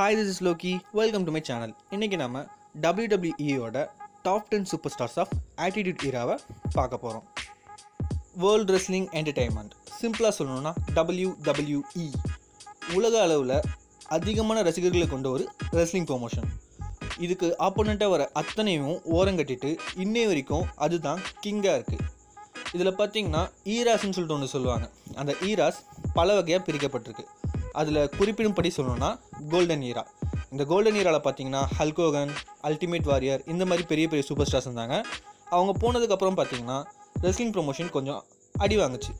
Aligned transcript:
Hi 0.00 0.16
this 0.18 0.28
is 0.32 0.42
Lokki 0.46 0.70
welcome 0.98 1.24
to 1.26 1.30
my 1.34 1.40
channel 1.48 1.72
இன்றைக்கி 1.94 2.16
நம்ம 2.22 2.42
டபிள்யூடபிள்யூஇயோட 2.84 3.78
top 4.26 4.46
ten 4.52 4.64
super 4.70 4.92
stars 4.94 5.16
of 5.22 5.32
attitude 5.64 6.02
ஈராவை 6.08 6.36
பார்க்க 6.76 7.00
போகிறோம் 7.02 7.24
world 8.42 8.70
wrestling 8.74 9.08
entertainment 9.20 9.72
சிம்பிளாக 9.98 10.32
சொல்லணும்னா 10.38 10.72
டபிள்யூடபிள்யூஇ 10.98 12.06
உலக 12.98 13.14
அளவில் 13.26 13.54
அதிகமான 14.18 14.62
ரசிகர்களை 14.68 15.08
கொண்ட 15.12 15.28
ஒரு 15.34 15.46
ரெஸ்லிங் 15.80 16.08
ப்ரொமோஷன் 16.12 16.48
இதுக்கு 17.26 17.50
ஆப்போனண்ட்டாக 17.68 18.14
வர 18.14 18.30
அத்தனையும் 18.42 18.96
ஓரங்கட்டிட்டு 19.18 19.72
இன்னை 20.06 20.24
வரைக்கும் 20.30 20.66
அதுதான் 20.86 21.22
கிங்காக 21.44 21.76
இருக்குது 21.80 22.08
இதில் 22.76 22.98
பார்த்தீங்கன்னா 23.02 23.44
ஈராஸ்ன்னு 23.76 24.16
சொல்லிட்டு 24.16 24.38
ஒன்று 24.38 24.54
சொல்லுவாங்க. 24.56 24.88
அந்த 25.20 25.34
ஈராஸ் 25.50 25.80
பல 26.18 26.40
வகையாக 26.40 26.64
பிரிக்கப்பட்டிருக்கு. 26.68 27.26
அதில் 27.80 28.00
குறிப்பிடும்படி 28.18 28.70
சொல்லணும்னா 28.76 29.10
கோல்டன் 29.52 29.84
ஈரா 29.90 30.04
இந்த 30.52 30.62
கோல்டன் 30.70 30.98
ஈராவில் 31.00 31.24
பார்த்தீங்கன்னா 31.26 31.62
ஹல்கோகன் 31.78 32.32
அல்டிமேட் 32.68 33.10
வாரியர் 33.10 33.42
இந்த 33.52 33.64
மாதிரி 33.70 33.84
பெரிய 33.90 34.06
பெரிய 34.12 34.24
சூப்பர் 34.28 34.48
ஸ்டார்ஸ் 34.48 34.68
இருந்தாங்க. 34.68 34.96
அவங்க 35.56 35.72
போனதுக்கப்புறம் 35.82 36.38
பார்த்தீங்கன்னா 36.40 36.78
ரெஸ்லிங் 37.26 37.52
ப்ரொமோஷன் 37.56 37.94
கொஞ்சம் 37.96 38.22
அடி 38.64 38.76
வாங்குச்சு. 38.80 39.12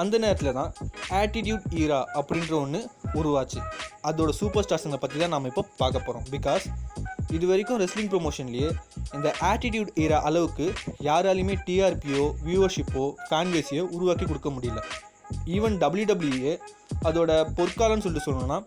அந்த 0.00 0.14
நேரத்தில் 0.24 0.56
தான் 0.58 0.70
ஆட்டிடியூட் 1.20 1.64
ஈரா 1.82 2.00
அப்படின்ற 2.18 2.52
ஒன்று 2.64 2.80
உருவாச்சு. 3.20 3.60
அதோட 4.08 4.30
சூப்பர் 4.40 4.64
ஸ்டார்ஸுங்களை 4.66 5.00
பற்றி 5.02 5.18
தான் 5.22 5.34
நாம் 5.34 5.48
இப்போ 5.50 5.64
பார்க்க 5.82 6.06
போகிறோம் 6.06 6.26
பிகாஸ் 6.34 6.66
இது 7.36 7.44
வரைக்கும் 7.50 7.80
ரெஸ்லிங் 7.82 8.10
ப்ரொமோஷன்லேயே 8.12 8.68
இந்த 9.16 9.28
ஆட்டிடியூட் 9.50 9.90
ஈரா 10.04 10.18
அளவுக்கு 10.28 10.66
யாராலையுமே 11.08 11.56
டிஆர்பியோ 11.68 12.24
வியூவர்ஷிப்போ 12.46 13.04
ஃபேன்பேஸையோ 13.28 13.84
உருவாக்கி 13.96 14.26
கொடுக்க 14.26 14.50
முடியல. 14.56 14.82
ஈவன் 15.56 15.76
டபிள்யூடபிள்யூஏ 15.82 16.54
அதோட 17.08 17.30
பொற்காலம்னு 17.58 18.04
சொல்லிட்டு 18.06 18.26
சொல்லணும்னா 18.26 18.58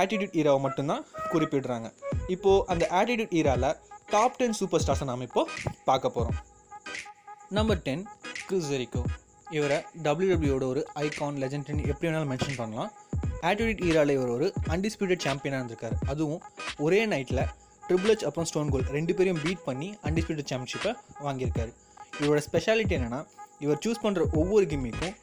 ஆட்டிடியூட் 0.00 0.36
ஈராவை 0.40 0.60
மட்டும்தான் 0.66 1.02
குறிப்பிடுறாங்க. 1.32 1.88
இப்போது 2.34 2.64
அந்த 2.72 2.84
ஆட்டிடியூட் 3.00 3.34
ஈராவில் 3.40 3.68
டாப் 4.14 4.38
டென் 4.40 4.56
சூப்பர் 4.60 4.82
ஸ்டார்ஸை 4.84 5.06
நாம் 5.10 5.26
இப்போ 5.28 5.42
பார்க்க 5.88 6.16
போகிறோம் 6.16 6.38
நம்பர் 7.58 7.82
டென் 7.86 8.02
கிறிஸ் 8.46 8.70
ஜெரிக்கோ 8.72 9.02
இவரை 9.56 9.78
டபிள்யூடபிள்யூட 10.06 10.64
ஒரு 10.72 10.82
ஐகான் 11.04 11.38
லெஜண்ட்னு 11.42 11.88
எப்படி 11.92 12.06
வேணாலும் 12.08 12.30
மென்ஷன் 12.32 12.58
பண்ணலாம். 12.60 12.90
ஆட்டிடியூட் 13.48 13.82
ஈராவில் 13.88 14.14
இவர் 14.16 14.32
ஒரு 14.36 14.46
அன்டிஸ்பியூட்டட் 14.74 15.24
சாம்பியனாக 15.26 15.60
இருந்திருக்காரு. 15.60 15.96
அதுவும் 16.12 16.42
ஒரே 16.86 17.00
நைட்டில் 17.12 17.42
ட்ரிபிள் 17.88 18.12
எச் 18.12 18.24
அப்புறம் 18.28 18.48
ஸ்டோன் 18.50 18.70
கோல் 18.74 18.86
ரெண்டு 18.96 19.12
பேரையும் 19.16 19.40
பீட் 19.44 19.64
பண்ணி 19.68 19.88
அன்டிஸ்பியூட்டட் 20.08 20.50
சாம்பியன்ஷிப்பை 20.52 20.92
வாங்கியிருக்காரு. 21.26 21.72
இவரோட 22.20 22.42
ஸ்பெஷாலிட்டி 22.48 22.94
என்னென்னா 22.98 23.20
இவர் 23.64 23.82
சூஸ் 23.84 24.02
பண்ணுற 24.04 24.22
ஒவ்வொரு 24.40 24.66
கிம்மிக்கும் 24.72 25.14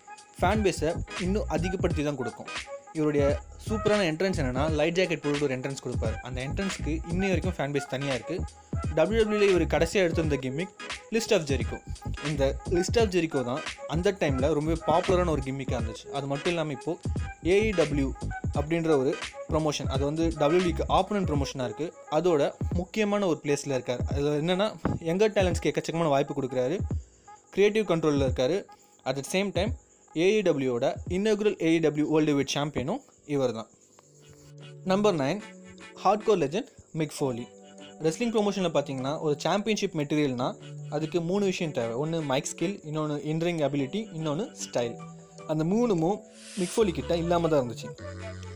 ஃபேன் 0.41 0.63
பேஸை 0.67 0.91
இன்னும் 1.25 1.49
அதிகப்படுத்தி 1.55 2.03
தான் 2.09 2.19
கொடுக்கும். 2.21 2.51
இவருடைய 2.97 3.25
சூப்பரான 3.65 4.05
என்ட்ரன்ஸ் 4.11 4.39
என்னென்னா 4.41 4.63
லைட் 4.77 4.97
ஜாக்கெட் 4.97 5.21
போட்டு 5.23 5.45
ஒரு 5.47 5.53
என்ட்ரன்ஸ் 5.57 5.83
கொடுப்பாரு. 5.83 6.15
அந்த 6.27 6.37
என்ட்ரன்ஸ்க்கு 6.45 6.93
இன்னை 7.11 7.27
வரைக்கும் 7.31 7.55
ஃபேன் 7.57 7.73
பேஸ் 7.75 7.91
தனியாக 7.91 8.17
இருக்குது 8.17 8.39
டபிள்யூடபிள்யூல 8.97 9.45
இவர் 9.51 9.63
கடைசியாக 9.73 10.05
எடுத்திருந்த 10.05 10.37
கிம்மிக் 10.45 10.73
லிஸ்ட் 11.15 11.33
ஆஃப் 11.35 11.45
ஜெரிக்கோ 11.51 11.77
இந்த 12.29 12.43
லிஸ்ட் 12.77 12.97
ஆஃப் 13.01 13.11
ஜெரிக்கோ 13.13 13.41
தான் 13.49 13.61
அந்த 13.93 14.11
டைமில் 14.21 14.47
ரொம்பவே 14.57 14.77
பாப்புலரான 14.89 15.31
ஒரு 15.35 15.43
கிம்மிக்காக 15.47 15.79
இருந்துச்சு. 15.79 16.05
அது 16.17 16.25
மட்டும் 16.31 16.51
இல்லாமல் 16.53 16.75
இப்போது 16.77 16.97
ஏஇடபிள்யூ 17.55 18.09
அப்படின்ற 18.59 18.91
ஒரு 19.03 19.13
ப்ரொமோஷன் 19.51 19.91
அது 19.95 20.03
வந்து 20.09 20.25
டபிள்யூபிக்கு 20.41 20.85
ஆப்போனன்ட் 20.97 21.29
ப்ரொமோஷனாக 21.31 21.69
இருக்குது 21.69 21.93
அதோட 22.17 22.41
முக்கியமான 22.79 23.27
ஒரு 23.31 23.39
பிளேஸில் 23.45 23.75
இருக்கார். 23.77 24.03
அதில் 24.09 24.29
என்னென்னா 24.41 24.67
எங்கர் 25.13 25.35
டேலண்ட்ஸ்க்கு 25.37 25.71
எக்கச்சக்கமான 25.73 26.11
வாய்ப்பு 26.15 26.35
கொடுக்குறாரு. 26.39 26.77
க்ரியேட்டிவ் 27.55 27.87
கண்ட்ரோலில் 27.93 28.27
இருக்கார். 28.27 28.57
அட் 29.07 29.19
த 29.21 29.23
சேம் 29.33 29.51
டைம் 29.59 29.73
ஏஇடபிள்யூட 30.15 30.85
இன்னகுரல் 31.07 31.57
ஏஇடபிள்யூ 31.69 32.07
வேர்ல்டு 32.13 32.35
வைட் 32.35 32.53
சாம்பியனும் 32.53 33.01
இவர் 33.25 33.53
தான் 33.53 33.69
number 34.83 35.15
nine 35.15 35.41
hardcore 36.03 36.39
legend 36.43 36.69
Mick 36.91 37.15
Foley 37.17 37.45
wrestling 38.05 38.33
ப்ரொமோஷனில் 38.35 38.73
பார்த்தீங்கன்னா 38.75 39.19
ஒரு 39.19 39.35
சாம்பியன்ஷிப் 39.37 39.97
மெட்டீரியல்னா 39.99 40.47
அதுக்கு 40.89 41.21
மூணு 41.21 41.45
விஷயம் 41.45 41.73
தேவை. 41.73 41.93
ஒன்று 41.93 42.21
மைக் 42.21 42.49
ஸ்கில் 42.51 42.85
இன்னொன்று 42.85 43.17
இன்ரிங் 43.31 43.61
அபிலிட்டி 43.67 44.01
இன்னொன்று 44.13 44.45
ஸ்டைல் 44.63 44.95
அந்த 45.47 45.63
மூணுமும் 45.63 46.17
மிக்ஃபோலி 46.59 46.91
கிட்ட 46.91 47.15
இல்லாமல் 47.15 47.51
தான் 47.53 47.61
இருந்துச்சு. 47.61 47.89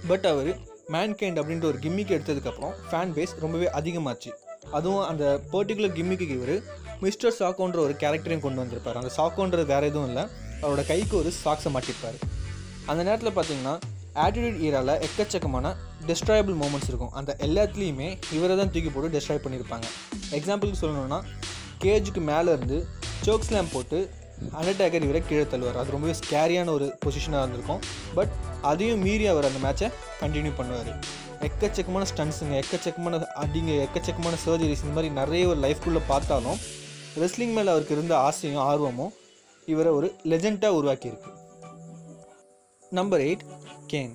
பட் 0.07 0.25
அவர் 0.25 0.49
மேன்கைண்ட் 0.95 1.39
அப்படின்ற 1.41 1.63
ஒரு 1.63 1.79
கிம்மிக்கு 1.85 2.15
எடுத்ததுக்கப்புறம் 2.17 2.73
ஃபேன் 2.89 3.13
பேஸ் 3.17 3.35
ரொம்பவே 3.39 3.69
அதிகமாச்சு. 3.79 4.31
அதுவும் 4.71 5.05
அந்த 5.11 5.41
பர்டிகுலர் 5.51 5.95
கிம்மிக்கு 5.99 6.27
இவர் 6.39 6.55
மிஸ்டர் 7.01 7.37
சாக்கோன்ற 7.39 7.77
ஒரு 7.77 7.95
கேரக்டரையும் 8.03 8.45
கொண்டு 8.45 8.61
வந்திருப்பார். 8.61 8.97
அந்த 8.97 9.11
சாக்கோன்றது 9.17 9.65
வேறு 9.65 9.87
எதுவும் 9.87 10.07
இல்லை. 10.07 10.25
அவரோட 10.65 10.83
கைக்கு 10.91 11.15
ஒரு 11.21 11.31
சாக்ஸை 11.43 11.71
மாட்டிருப்பார். 11.75 12.17
அந்த 12.91 13.01
நேரத்தில் 13.07 13.35
பார்த்தீங்கன்னா 13.37 13.75
ஆட்டிடியூட் 14.25 14.59
ஈராவில் 14.65 14.93
எக்கச்சக்கமான 15.05 15.71
டிஸ்ட்ராயபிள் 16.09 16.55
மூமெண்ட்ஸ் 16.61 16.89
இருக்கும். 16.91 17.13
அந்த 17.19 17.31
எல்லாத்துலேயுமே 17.47 18.09
இவரை 18.35 18.53
தான் 18.59 18.71
தூக்கி 18.75 18.91
போட்டு 18.93 19.13
டிஸ்ட்ராய் 19.15 19.41
பண்ணியிருப்பாங்க 19.45 19.87
எக்ஸாம்பிளுக்கு 20.37 20.81
சொல்லணும்னா 20.83 21.19
கேஜுக்கு 21.83 22.21
மேலே 22.31 22.51
இருந்து 22.55 22.77
சோக் 23.25 23.47
ஸ்லாம் 23.47 23.73
போட்டு 23.73 23.99
அண்டர்டேக்கர் 24.59 25.05
இவரை 25.07 25.21
கீழே 25.27 25.43
தள்ளுவார். 25.51 25.77
அது 25.81 25.93
ரொம்பவே 25.95 26.13
ஸ்கேரியான 26.21 26.71
ஒரு 26.77 26.87
பொசிஷனாக 27.03 27.43
இருந்திருக்கும். 27.43 27.81
பட் 28.17 28.31
அதையும் 28.71 29.03
மீறி 29.07 29.27
அவர் 29.33 29.47
அந்த 29.49 29.59
மேட்சை 29.65 29.87
கண்டினியூ 30.21 30.53
பண்ணுவார். 30.59 30.91
எக்கச்சக்கமான 31.47 32.03
ஸ்டன்ஸுங்க 32.11 32.55
எக்கச்சக்கமான 32.63 33.21
அடிங்க 33.43 33.71
எக்கச்சக்கமான 33.85 34.35
சர்ஜரிஸ் 34.45 34.83
இந்த 34.85 34.95
மாதிரி 34.97 35.09
நிறைய 35.21 35.43
ஒரு 35.51 35.59
லைஃப்குள்ளே 35.65 36.01
பார்த்தாலும் 36.11 36.59
ரெஸ்லிங் 37.23 37.55
மேலே 37.57 37.69
அவருக்கு 37.73 37.95
இருந்த 37.97 38.13
ஆசையும் 38.27 38.63
ஆர்வமும் 38.71 39.13
இவரை 39.71 39.91
ஒரு 39.97 40.07
லெஜெண்டாக 40.31 40.77
உருவாக்கியிருக்கு. 40.79 41.31
நம்பர் 42.97 43.21
எயிட் 43.27 43.43
கேன் 43.91 44.11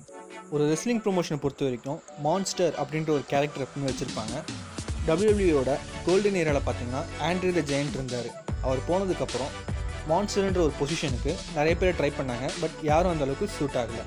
ஒரு 0.53 0.63
ரெஸ்லிங் 0.71 1.01
ப்ரொமோஷனை 1.05 1.37
பொறுத்த 1.43 1.63
வரைக்கும் 1.67 1.99
மான்ஸ்டர் 2.25 2.73
அப்படின்ற 2.81 3.09
ஒரு 3.17 3.23
கேரக்டர் 3.31 3.65
அப்படின்னு 3.65 3.89
வச்சுருப்பாங்க. 3.91 4.35
டபிள்யூடபிள்யூட 5.07 5.73
கோல்டன் 6.05 6.37
ஏரியாவில் 6.41 6.65
பார்த்தீங்கன்னா 6.67 7.01
ஆண்ட்ரி 7.27 7.51
த 7.57 7.63
ஜெயண்ட் 7.71 7.95
இருந்தார். 7.97 8.29
அவர் 8.61 8.81
போனதுக்கப்புறம் 8.89 9.51
மான்ஸ்டர்ன்ற 10.09 10.61
ஒரு 10.67 10.73
பொசிஷனுக்கு 10.81 11.31
நிறைய 11.57 11.73
பேர் 11.81 11.97
ட்ரை 11.99 12.11
பண்ணாங்க 12.19 12.45
பட் 12.61 12.77
யாரும் 12.91 13.11
அந்த 13.11 13.25
அளவுக்கு 13.27 13.47
சூட் 13.57 13.77
ஆகலை. 13.81 14.05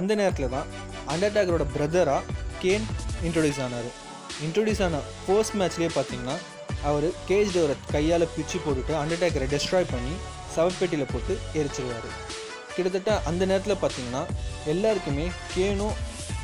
அந்த 0.00 0.12
நேரத்தில் 0.20 0.54
தான் 0.56 0.68
அண்டர்டாகரோட 1.14 1.64
பிரதராக 1.76 2.22
கேன் 2.62 2.86
இன்ட்ரொடியூஸ் 3.26 3.62
ஆனார். 3.66 3.90
இன்ட்ரொடியூஸ் 4.46 4.84
ஆன 4.86 5.00
ஃபர்ஸ்ட் 5.24 5.56
மேட்ச்லேயே 5.62 5.90
பார்த்தீங்கன்னா 5.96 6.36
அவர் 6.90 7.08
கேஜ் 7.30 7.56
டோரை 7.56 7.74
கையால் 7.94 8.32
பிச்சு 8.36 8.58
போட்டுட்டு 8.64 8.94
அண்டர்டேக்கரை 9.02 9.48
டெஸ்ட்ராய் 9.54 9.92
பண்ணி 9.94 10.14
சவப்பேட்டியில் 10.56 11.10
போட்டு 11.12 11.34
எரிச்சிருவார். 11.60 12.08
கிட்டத்தட்ட 12.74 13.12
அந்த 13.30 13.42
நேரத்தில் 13.50 13.80
பார்த்தீங்கன்னா 13.82 14.22
எல்லாருக்குமே 14.72 15.26
கேனும் 15.54 15.96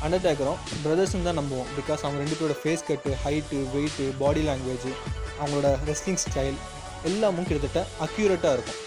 அண்டர்டேக்கரும் 0.05 0.59
பிரதர்ஸ்னு 0.83 1.27
தான் 1.27 1.39
நம்புவோம். 1.39 1.69
பிகாஸ் 1.77 2.03
அவங்க 2.05 2.19
ரெண்டு 2.23 2.37
பேரோட 2.39 2.55
face 2.59 2.85
cut 2.89 3.11
height 3.23 3.57
weight 3.75 4.05
body 4.21 4.41
language 4.49 4.91
அவங்களோட 5.39 5.69
ரெஸ்லிங் 5.89 6.21
ஸ்டைல் 6.25 6.59
எல்லாமும் 7.09 7.47
கிட்டத்தட்ட 7.49 7.81
அக்யூரேட்டாக 8.05 8.55
இருக்கும். 8.57 8.79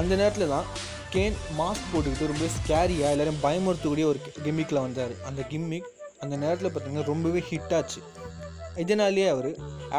அந்த 0.00 0.12
நேரத்தில் 0.20 0.52
தான் 0.54 0.66
கேன் 1.14 1.36
மாஸ்க் 1.58 1.90
போட்டுக்கிட்டு 1.92 2.30
ரொம்ப 2.32 2.46
ஸ்கேரியாக 2.56 3.14
எல்லோரும் 3.14 3.42
பயமுறுத்தக்கூடிய 3.44 4.06
ஒரு 4.12 4.20
கிம்மிக்கில் 4.46 4.84
வந்தார். 4.86 5.14
அந்த 5.28 5.42
கிம்மிக் 5.52 5.88
அந்த 6.24 6.34
நேரத்தில் 6.42 6.70
பார்த்தீங்கன்னா 6.72 7.06
ரொம்பவே 7.12 7.40
ஹிட் 7.50 7.74
ஆச்சு. 7.78 8.00
இதனாலேயே 8.82 9.28
அவர் 9.34 9.50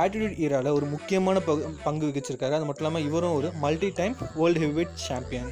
ஆட்டிடியூட் 0.02 0.36
ஈராவில் 0.46 0.72
ஒரு 0.78 0.86
முக்கியமான 0.94 1.38
பங்கு 1.48 1.68
பங்கு 1.84 2.08
வகிச்சிருக்காரு. 2.08 2.56
அது 2.58 2.68
மட்டும் 2.70 2.86
இல்லாமல் 2.86 3.06
இவரும் 3.10 3.36
ஒரு 3.40 3.50
multi 3.64 3.90
time 4.00 4.16
world 4.40 4.62
heavyweight 4.64 4.94
champion 5.08 5.50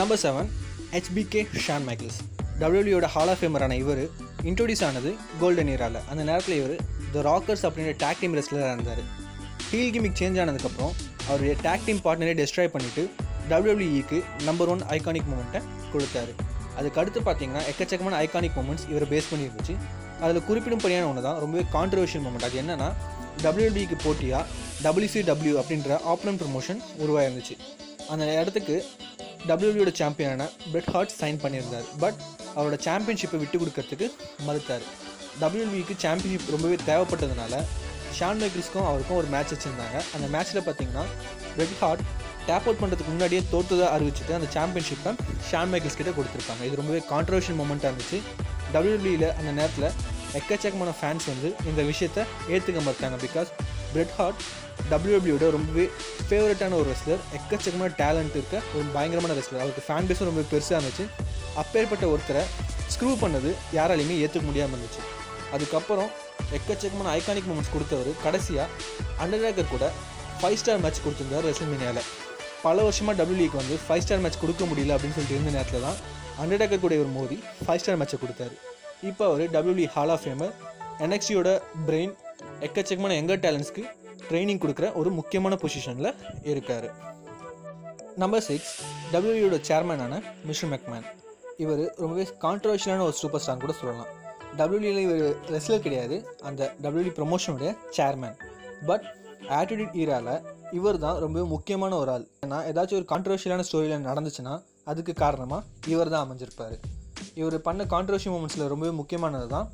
number 0.00 0.20
seven 0.22 0.50
HBK 0.94 1.42
Shawn 1.66 1.86
Michaels 1.88 2.20
டபிள்யூடியோட 2.60 3.06
hall 3.14 3.32
of 3.32 3.40
ஃபேமரான 3.42 3.76
இவர் 3.82 4.02
இன்ட்ரோடியூஸ் 4.50 4.84
ஆனது 4.88 5.10
கோல்டன் 5.40 5.72
ஈராவில் 5.74 6.00
அந்த 6.10 6.22
நேரத்தில் 6.30 6.56
இவர் 6.60 6.76
த 7.14 7.22
ராக்கர்ஸ் 7.30 7.64
அப்படின்ற 7.68 7.92
டேக் 8.04 8.20
டீம் 8.20 8.36
ரெஸ்லராக 8.38 8.72
இருந்தார். 8.74 9.02
ஹீல் 9.70 9.92
கிமிக் 9.96 10.18
சேஞ்ச் 10.20 10.40
ஆனதுக்கப்புறம் 10.44 10.94
அவருடைய 11.28 11.54
டேக் 11.66 11.84
டீம் 11.86 12.02
பார்ட்னரை 12.06 12.34
டெஸ்ட்ராய் 12.40 12.72
பண்ணிவிட்டு 12.74 13.04
டபிள்யூபிஇக்கு 13.50 14.18
நம்பர் 14.48 14.68
ஒன் 14.68 14.82
ஐகானிக் 14.96 15.28
மூமெண்ட்டை 15.30 15.60
கொடுத்தாரு. 15.92 16.32
அதுக்கு 16.76 17.00
அடுத்து 17.00 17.20
பார்த்தீங்கன்னா 17.20 17.62
எக்கச்சக்கமான 17.70 18.18
ஐகானிக் 18.24 18.56
மூமெண்ட்ஸ் 18.58 18.86
இவரை 18.92 19.06
பேஸ் 19.12 19.30
பண்ணி 19.30 19.46
இருந்துச்சு 19.48 19.74
அதில் 20.24 20.46
குறிப்பிடும்படியான 20.48 21.08
ஒன்று 21.10 21.22
தான் 21.28 21.38
ரொம்பவே 21.44 21.64
கான்ட்ரவர்ஷியல் 21.76 22.24
மூமெண்ட் 22.24 22.46
அது 22.48 22.58
என்னென்னா 22.62 22.88
டபிள்யூடிக்கு 23.44 23.96
போட்டியாக 24.04 24.44
டபிள்யூசிடபிள்யூ 24.84 25.54
அப்படின்ற 25.62 25.98
ஆப்னன் 26.12 26.38
ப்ரொமோஷன் 26.42 26.80
உருவாயிருந்துச்சு. 27.04 27.54
அந்த 28.12 28.24
இடத்துக்கு 28.40 28.76
டபிள்யூபியோட 29.48 29.90
சாம்பியனான 30.00 30.42
பிரெட் 30.72 30.90
ஹார்ட் 30.94 31.14
சைன் 31.20 31.40
பண்ணியிருந்தார். 31.44 31.86
பட் 32.02 32.18
அவரோட 32.56 32.76
சாம்பியன்ஷிப்பை 32.86 33.38
விட்டு 33.42 33.58
கொடுக்கறதுக்கு 33.62 34.06
மறுத்தார். 34.46 34.84
டபிள்யூபிக்கு 35.42 35.94
சாம்பியன்ஷிப் 36.04 36.52
ரொம்பவே 36.54 36.76
தேவைப்பட்டதுனால 36.88 37.54
ஷான் 38.18 38.40
மைக்கிள்ஸ்க்கும் 38.42 38.86
அவருக்கும் 38.88 39.18
ஒரு 39.20 39.28
மேட்ச் 39.34 39.52
வச்சுருந்தாங்க. 39.54 39.98
அந்த 40.16 40.26
மேட்ச்சில் 40.34 40.66
பார்த்தீங்கன்னா 40.68 41.04
பிரெட் 41.56 41.78
ஹார்ட் 41.82 42.02
டேப் 42.48 42.66
அவுட் 42.66 42.80
பண்ணுறதுக்கு 42.82 43.12
முன்னாடியே 43.14 43.42
தோற்றதாக 43.52 43.90
அறிவிச்சிட்டு 43.96 44.32
அந்த 44.38 44.48
சாம்பியன்ஷிப்பை 44.56 45.12
ஷான் 45.50 45.70
மைக்கிள்ஸ் 45.72 45.98
கிட்டே 45.98 46.14
கொடுத்துருப்பாங்க. 46.18 46.62
இது 46.68 46.80
ரொம்பவே 46.80 47.00
கான்ட்ரவர்ஷியல் 47.12 47.58
மூமெண்ட்டாக 47.60 47.92
இருந்துச்சு. 47.92 48.20
டபிள்யூபியில் 48.74 49.28
அந்த 49.38 49.50
நேரத்தில் 49.58 49.88
எக்கச்சக்கமான 50.38 50.90
ஃபேன்ஸ் 50.98 51.26
வந்து 51.32 51.48
இந்த 51.70 51.82
விஷயத்தை 51.90 52.22
ஏற்றுக்க 52.54 52.80
மாட்டாங்க 52.88 53.16
பிகாஸ் 53.26 53.50
பிரெட் 53.92 54.14
ஹார்ட் 54.18 54.42
டபிள்யூடபிள்யூட 54.90 55.46
ரொம்பவே 55.56 55.86
ஃபேவரட்டான 56.28 56.76
ஒரு 56.80 56.88
ரெஸ்லர் 56.92 57.20
எக்கச்சக்கமான 57.38 57.90
டேலண்ட் 58.02 58.36
இருக்க 58.38 58.56
ஒரு 58.76 58.86
பயங்கரமான 58.96 59.34
ரெஸ்லர் 59.40 59.62
அவருக்கு 59.64 59.84
ஃபேன் 59.88 60.08
பேஸும் 60.10 60.30
ரொம்ப 60.30 60.44
பெருசாக 60.52 60.78
இருந்துச்சு. 60.78 61.06
அப்பேற்பட்ட 61.62 62.04
ஒருத்தரை 62.14 62.42
ஸ்க்ரூ 62.94 63.10
பண்ணது 63.24 63.50
யாராலையுமே 63.78 64.16
ஏற்றுக்க 64.24 64.46
முடியாமல் 64.50 64.76
இருந்துச்சு. 64.76 65.02
அதுக்கப்புறம் 65.56 66.10
எக்கச்சக்கமான 66.58 67.10
ஐகானிக் 67.18 67.48
மூமெண்ட்ஸ் 67.50 67.74
கொடுத்தவர் 67.74 68.10
கடைசியாக 68.24 68.68
அண்டர்டேக்கர் 69.24 69.72
கூட 69.74 69.86
ஃபைவ் 70.40 70.58
ஸ்டார் 70.62 70.82
மேட்ச் 70.84 71.04
கொடுத்துருந்தார் 71.04 71.46
ரெசல்மேனியாவில் 71.50 72.08
பல 72.66 72.82
வருஷமாக 72.88 73.14
டபிள்யூக்கு 73.20 73.60
வந்து 73.62 73.76
ஃபைவ் 73.86 74.04
ஸ்டார் 74.04 74.22
மேட்ச் 74.24 74.42
கொடுக்க 74.42 74.64
முடியல 74.70 74.94
அப்படின்னு 74.96 75.16
சொல்லிட்டு 75.16 75.38
இருந்த 75.38 75.54
நேரத்தில் 75.58 75.86
தான் 75.88 75.98
அண்டர்டேக்கர் 76.42 76.84
கூட 76.84 76.94
இவர் 77.00 77.16
மோதி 77.20 77.38
ஃபைவ் 77.66 77.82
ஸ்டார் 77.82 78.00
மேட்சை 78.02 78.18
கொடுத்தாரு. 78.24 78.54
இப்போ 79.10 79.24
அவர் 79.28 79.42
டபிள்யூபி 79.54 79.86
ஹால் 79.94 80.12
ஆஃப் 80.14 80.22
ஃபேமர் 80.24 80.52
என்எக்ஸியோட 81.04 81.48
பிரெயின் 81.86 82.12
எக்கச்சக்கமான 82.66 83.16
எங்கர் 83.20 83.40
டேலண்ட்ஸ்க்கு 83.44 83.82
ட்ரைனிங் 84.28 84.60
கொடுக்குற 84.62 84.86
ஒரு 85.00 85.10
முக்கியமான 85.18 85.54
பொசிஷனில் 85.62 86.10
இருக்கார். 86.52 86.86
நம்பர் 88.22 88.44
சிக்ஸ் 88.48 88.72
டபிள்யூயோட 89.14 89.58
சேர்மனான 89.68 90.20
மிஷன் 90.48 90.72
மெக்மேன் 90.74 91.06
இவர் 91.64 91.82
ரொம்பவே 92.02 92.26
கான்ட்ரவர்ஷியலான 92.44 93.04
ஒரு 93.08 93.16
சூப்பர் 93.22 93.42
ஸ்டார் 93.44 93.62
கூட 93.64 93.74
சொல்லலாம். 93.80 94.10
டபிள்யூல 94.60 95.02
இவர் 95.06 95.24
ரெஸ்லர் 95.56 95.84
கிடையாது 95.86 96.16
அந்த 96.48 96.70
டபிள்யூ 96.86 97.12
ப்ரொமோஷனுடைய 97.18 97.72
சேர்மேன் 97.98 98.38
பட் 98.90 99.06
ஆட்டிடியூட் 99.60 99.98
ஈரால 100.02 100.38
இவர் 100.78 101.02
தான் 101.04 101.20
ரொம்பவே 101.24 101.46
முக்கியமான 101.54 101.96
ஒரு 102.02 102.10
ஆள். 102.16 102.26
ஏன்னா 102.44 102.58
ஏதாச்சும் 102.70 103.00
ஒரு 103.00 103.08
கான்ட்ரவர்ஷியலான 103.12 103.64
ஸ்டோரியில் 103.68 104.08
நடந்துச்சுன்னா 104.10 104.54
அதுக்கு 104.90 105.12
காரணமாக 105.24 105.62
இவர் 105.94 106.12
தான் 106.14 106.24
அமைஞ்சிருப்பார். 106.26 106.76
இவர் 107.40 107.56
பண்ண 107.66 107.82
கான்ட்ரவர்ஷி 107.92 108.30
மூமெண்ட்ஸில் 108.32 108.70
ரொம்பவே 108.72 108.92
முக்கியமானது 109.00 109.46
தான் 109.54 109.68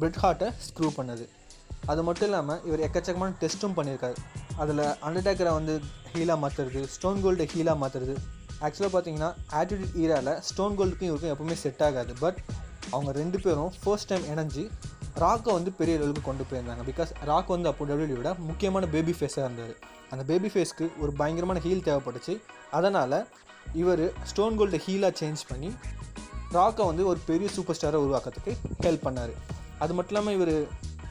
பிரெட் 0.00 0.20
ஹார்ட்டை 0.22 0.48
ஸ்க்ரூ 0.66 0.88
பண்ணது. 0.98 1.24
அது 1.92 2.00
மட்டும் 2.06 2.28
இல்லாமல் 2.28 2.60
இவர் 2.68 2.82
எக்கச்சக்கமான 2.86 3.34
டெஸ்ட்டும் 3.42 3.76
பண்ணியிருக்காரு 3.78 4.18
அதில் 4.62 4.84
அண்டர்டேக்கரை 5.08 5.52
வந்து 5.58 5.74
ஹீலாக 6.12 6.38
மாற்றுறது 6.44 6.80
ஸ்டோன் 6.94 7.20
கோல்டு 7.24 7.44
ஹீலாக 7.52 7.78
மாற்றுறது 7.82 8.14
ஆக்சுவலாக 8.66 8.92
பார்த்தீங்கன்னா 8.94 9.30
ஆட்டிடியூட் 9.58 9.96
ஈராவில் 10.02 10.32
ஸ்டோன் 10.48 10.76
கோல்டுக்கும் 10.78 11.08
இவருக்கும் 11.10 11.32
எப்பவுமே 11.34 11.56
செட் 11.64 11.82
ஆகாது. 11.88 12.12
பட் 12.24 12.38
அவங்க 12.94 13.10
ரெண்டு 13.20 13.38
பேரும் 13.44 13.70
ஃபர்ஸ்ட் 13.82 14.10
டைம் 14.12 14.24
இணைஞ்சு 14.32 14.64
ராக்கை 15.22 15.52
வந்து 15.58 15.70
பெரிய 15.78 15.94
லெவலுக்கு 16.00 16.22
கொண்டு 16.28 16.44
போயிருந்தாங்க. 16.48 16.82
பிகாஸ் 16.90 17.12
ராக் 17.30 17.54
வந்து 17.54 17.68
அப்போ 17.70 17.84
டபிள்யூட 17.90 18.30
முக்கியமான 18.48 18.86
பேபி 18.94 19.14
ஃபேஸாக 19.18 19.46
இருந்தார் 19.46 19.74
அந்த 20.12 20.22
பேபி 20.30 20.48
ஃபேஸ்க்கு 20.54 20.86
ஒரு 21.02 21.12
பயங்கரமான 21.20 21.60
ஹீல் 21.66 21.86
தேவைப்பட்டுச்சு. 21.88 22.34
அதனால் 22.78 23.18
இவர் 23.82 24.04
ஸ்டோன் 24.30 24.58
கோல்டு 24.60 24.78
ஹீலாக 24.86 25.12
சேஞ்ச் 25.20 25.42
பண்ணி 25.50 25.70
ராக்கை 26.56 26.84
வந்து 26.90 27.02
ஒரு 27.10 27.18
பெரிய 27.28 27.48
சூப்பர் 27.54 27.76
ஸ்டாரை 27.78 27.98
உருவாக்கிறதுக்கு 28.04 28.52
ஹெல்ப் 28.84 29.04
பண்ணார். 29.06 29.32
அது 29.82 29.92
மட்டும் 29.96 30.14
இல்லாமல் 30.14 30.36
இவர் 30.38 30.54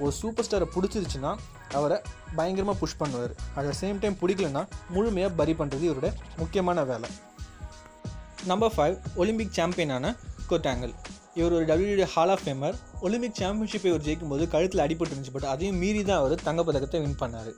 ஒரு 0.04 0.12
சூப்பர் 0.22 0.46
ஸ்டாரை 0.48 0.68
பிடிச்சிருச்சுன்னா 0.76 1.32
அவரை 1.78 1.98
பயங்கரமாக 2.38 2.78
புஷ் 2.82 3.00
பண்ணுவார். 3.02 3.34
அட் 3.58 3.70
சேம் 3.82 4.02
டைம் 4.04 4.18
பிடிக்கலன்னா 4.22 4.64
முழுமையாக 4.96 5.32
பரி 5.40 5.54
பண்ணுறது 5.62 5.86
இவரோட 5.90 6.10
முக்கியமான 6.42 6.84
வேலை. 6.92 7.10
நம்பர் 8.52 8.74
ஃபைவ் 8.76 8.98
ஒலிம்பிக் 9.22 9.56
சாம்பியனான 9.60 10.14
கோட்டாங்கல் 10.50 10.96
இவர் 11.40 11.56
ஒரு 11.58 11.66
WWE 11.70 12.06
hall 12.14 12.32
of 12.36 12.44
famer 12.44 12.76
Olympic 13.08 13.40
சாம்பியன்ஷிப்பை 13.40 13.90
இவர் 13.92 14.06
ஜெயிக்கும்போது 14.08 14.44
கழுத்தில் 14.54 14.84
அடிபட்டு 14.86 15.14
இருந்துச்சு 15.14 15.34
பட் 15.36 15.50
அதையும் 15.54 15.80
மீறி 15.82 16.02
தான் 16.10 16.20
அவர் 16.22 16.46
தங்கப்பதக்கத்தை 16.48 17.02
வின் 17.04 17.20
பண்ணார். 17.24 17.52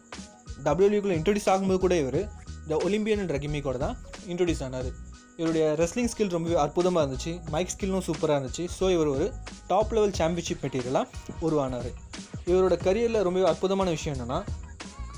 டபிள்யூக்குள்ளே 0.66 1.18
இன்ட்ரடியூஸ் 1.20 1.52
ஆகும்போது 1.54 1.80
கூட 1.86 1.96
இவர் 2.04 2.22
இந்த 2.64 2.76
ஒலிம்பியன்ன்ற 2.88 3.38
கிமிக்கோட 3.44 3.78
தான் 3.86 3.96
இன்ட்ரடியூஸ் 4.32 4.64
ஆனார். 4.68 4.90
இவருடைய 5.40 5.66
ரெஸ்லிங் 5.82 6.10
ஸ்கில் 6.12 6.32
ரொம்பவே 6.36 6.56
அற்புதமாக 6.64 7.02
இருந்துச்சு. 7.06 7.32
மைக் 7.54 7.74
ஸ்கில்லும் 7.74 8.06
சூப்பராக 8.08 8.38
இருந்துச்சு. 8.38 8.64
ஸோ 8.78 8.86
இவர் 8.96 9.10
ஒரு 9.16 9.26
டாப் 9.70 9.94
லெவல் 9.96 10.16
சாம்பியன்ஷிப் 10.20 10.64
மெட்டீரியலாக 10.64 11.06
உருவானார். 11.48 11.92
இவரோட 12.50 12.76
கரியரில் 12.86 13.26
ரொம்பவே 13.28 13.46
அற்புதமான 13.52 13.90
விஷயம் 13.98 14.16
என்னென்னா 14.16 14.40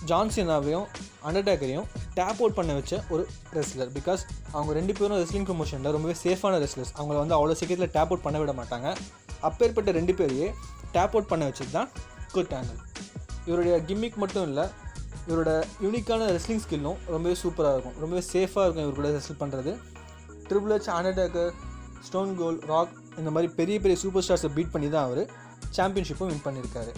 ஜான்சினாவையும் 0.09 0.85
அண்டர்டேக்கரையும் 1.29 1.87
டேப் 2.17 2.39
அவுட் 2.41 2.55
பண்ண 2.59 2.71
வச்ச 2.79 2.93
ஒரு 3.13 3.23
ரெஸ்லர் 3.57 3.91
பிகாஸ் 3.97 4.21
அவங்க 4.55 4.71
ரெண்டு 4.79 4.93
பேரும் 4.99 5.19
ரெஸ்லிங் 5.23 5.47
ப்ரொமோஷனில் 5.49 5.93
ரொம்பவே 5.95 6.15
சேஃபான 6.23 6.59
ரெஸ்லர்ஸ் 6.63 6.93
அவங்கள 6.99 7.17
வந்து 7.23 7.35
அவ்வளோ 7.37 7.55
சீக்கிரத்தில் 7.59 7.93
டேப் 7.97 8.11
அவுட் 8.11 8.25
பண்ண 8.27 8.39
விட 8.43 8.53
மாட்டாங்க. 8.59 8.87
அப்பேற்பட்ட 9.49 9.91
ரெண்டு 9.99 10.15
பேரையே 10.19 10.47
டேப் 10.95 11.13
அவுட் 11.15 11.29
பண்ண 11.31 11.43
வச்சது 11.49 11.71
தான் 11.77 11.89
குட் 12.35 12.53
ஆங்கிள் 12.59 12.79
இவருடைய 13.47 13.75
கிம்மிக் 13.89 14.19
மட்டும் 14.23 14.45
இல்லை 14.49 14.65
இவரோட 15.29 15.51
யூனிக்கான 15.85 16.27
ரெஸ்லிங் 16.35 16.63
ஸ்கில்லும் 16.65 16.99
ரொம்பவே 17.15 17.35
சூப்பராக 17.43 17.73
இருக்கும். 17.75 17.97
ரொம்பவே 18.03 18.23
சேஃபாக 18.33 18.65
இருக்கும் 18.65 18.85
இவர் 18.87 18.99
கூட 18.99 19.09
ரெஸ்ல் 19.17 19.41
பண்ணுறது 19.41 19.73
triple 20.51 20.73
H 20.75 20.91
Undertaker 20.97 21.51
Stone 22.07 22.35
Cold 22.41 22.59
Rock 22.71 22.93
இந்த 23.19 23.31
மாதிரி 23.31 23.53
பெரிய 23.53 23.79
பெரிய 23.79 23.99
சூப்பர் 24.03 24.25
ஸ்டார்ஸை 24.27 24.49
பீட் 24.57 24.71
பண்ணி 24.71 24.89
தான் 24.89 25.03
அவர் 25.03 25.23
சாம்பியன்ஷிப்பும் 25.77 26.31
வின் 26.31 26.45
பண்ணியிருக்காரு 26.47 26.93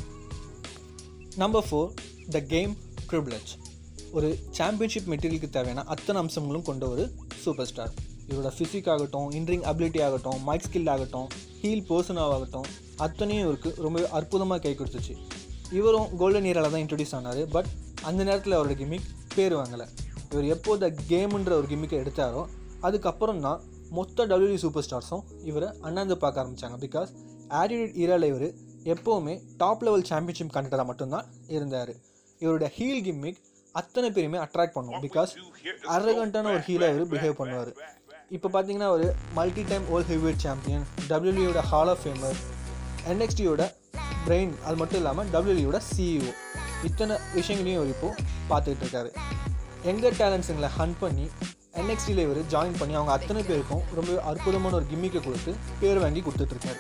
number 1.36 1.68
four 1.70 1.92
the 2.32 2.40
game 2.40 2.74
triple 3.10 3.38
ஒரு 4.12 4.28
சாம்பியன்ஷிப் 4.52 5.08
மெட்டீரியலுக்கு 5.12 5.50
தேவையான 5.50 5.84
அத்தனை 5.84 6.22
அம்சங்களும் 6.22 6.62
கொண்ட 6.62 6.88
ஒரு 6.88 7.14
சூப்பர் 7.44 7.70
ஸ்டார் 7.70 7.94
இவரோட 8.30 8.50
ஃபிசிக் 8.58 8.90
ஆகட்டும் 8.90 9.32
இன்ட்ரிங் 9.32 9.64
அபிலிட்டி 9.70 10.02
ஆகட்டும் 10.08 10.44
மைக் 10.44 10.66
ஸ்கில் 10.68 10.90
ஆகட்டும் 10.90 11.28
ஹீல் 11.62 11.86
பர்சனாக 11.90 12.36
ஆகட்டும் 12.36 12.68
அத்தனையும் 12.98 13.44
இவருக்கு 13.46 13.76
ரொம்ப 13.82 14.08
அற்புதமாக 14.08 14.62
கை 14.62 14.74
கொடுத்துச்சு. 14.80 15.14
இவரும் 15.72 16.18
கோல்டன் 16.18 16.44
இயரால் 16.44 16.72
தான் 16.72 16.84
இன்ட்ரடியூஸ் 16.86 17.16
ஆனார் 17.16 17.42
பட் 17.46 17.70
அந்த 18.02 18.24
நேரத்தில் 18.24 18.54
அவரோட 18.54 18.76
கிமிக் 18.82 19.10
பேர் 19.36 19.56
வாங்கலை. 19.56 19.88
இவர் 20.32 20.46
எப்போ 20.46 20.78
த 20.78 21.56
ஒரு 21.56 21.68
கிமிக்கை 21.68 22.00
எடுத்தாரோ 22.00 22.44
அதுக்கப்புறம் 22.88 23.42
தான் 23.46 23.60
மொத்த 23.98 24.26
டபிள்யூ 24.32 24.60
சூப்பர் 24.64 24.86
ஸ்டார்ஸும் 24.88 25.24
இவரை 25.50 25.70
அண்ணாந்து 25.88 26.16
பார்க்க 26.24 26.44
ஆரம்பித்தாங்க 26.44 26.78
பிகாஸ் 26.86 27.10
ஆட்டிடியூட் 27.62 27.98
இரால 28.04 28.28
இவர் 28.34 28.48
எப்போவுமே 28.94 29.34
டாப் 29.62 29.84
லெவல் 29.88 30.08
சாம்பியன்ஷிப் 30.12 30.54
கண்டக்டராக 30.56 30.88
மட்டும்தான் 30.92 31.28
இருந்தார். 31.56 31.92
இவருடைய 32.42 32.70
ஹீல் 32.78 33.04
கிம்மிக் 33.08 33.42
அத்தனை 33.80 34.08
பேருமே 34.16 34.40
அட்ராக்ட் 34.46 34.76
பண்ணும். 34.78 35.04
பிகாஸ் 35.06 35.32
அரகண்டான 35.96 36.50
ஒரு 36.56 36.64
ஹீலாக 36.68 36.96
இவர் 36.96 37.12
பிஹேவ் 37.14 37.38
பண்ணுவார். 37.42 37.72
இப்போ 38.36 38.48
பார்த்தீங்கன்னா 38.54 38.90
ஒரு 38.96 39.08
multi 39.38 39.64
time 39.72 39.86
all 39.94 40.08
heavyweight 40.12 40.44
champion 40.46 40.86
டபிள்யூடியோட 41.12 41.62
hall 41.72 41.92
of 41.94 42.04
famer 42.04 42.38
என்எக்ஸ்டியோட 43.12 43.64
பிரெயின் 44.28 44.54
அது 44.68 44.76
மட்டும் 44.82 45.00
இல்லாமல் 45.02 45.30
டபிள்யூடியோட 45.36 45.80
சிஇஓ 45.92 46.32
இத்தனை 46.90 47.16
விஷயங்களையும் 47.38 47.80
இவர் 47.80 47.92
இப்போது 47.96 48.24
பார்த்துக்கிட்டு 48.52 48.86
இருக்காரு. 48.86 49.10
எங்கர் 49.92 50.18
டேலண்ட்ஸுங்களை 50.22 50.70
ஹன் 50.78 50.96
பண்ணி 51.04 51.26
என்எக்ஸ்டியில் 51.74 52.24
இவர் 52.26 52.40
ஜாயின் 52.54 52.78
பண்ணி 52.80 52.94
அவங்க 52.98 53.12
அத்தனை 53.18 53.42
பேருக்கும் 53.48 53.84
ரொம்ப 53.98 54.12
அற்புதமான 54.32 54.76
ஒரு 54.80 54.86
கிம்மிக்கை 54.92 55.22
கொடுத்து 55.22 55.52
பேர் 55.82 56.02
வாங்கி 56.04 56.22
கொடுத்துட்ருக்காரு. 56.26 56.80